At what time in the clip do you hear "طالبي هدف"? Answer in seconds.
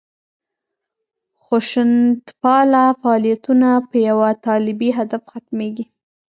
4.45-5.23